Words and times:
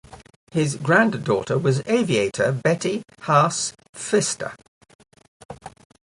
His 0.51 0.77
granddaughter 0.77 1.59
was 1.59 1.83
aviator 1.85 2.51
Betty 2.51 3.03
Haas 3.19 3.71
Pfister. 3.93 4.55